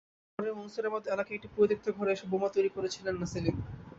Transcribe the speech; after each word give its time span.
নগরের 0.29 0.57
মনসুরাবাদ 0.59 1.03
এলাকায় 1.07 1.37
একটি 1.37 1.49
পরিত্যক্ত 1.51 1.97
ঘরে 1.97 2.11
এসব 2.13 2.27
বোমা 2.31 2.49
তৈরি 2.51 2.69
করছিলেন 2.71 3.15
সেলিম। 3.25 3.55